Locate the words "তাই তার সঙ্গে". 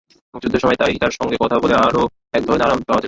0.75-1.35